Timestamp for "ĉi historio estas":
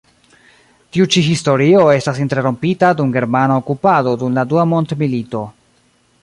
1.15-2.21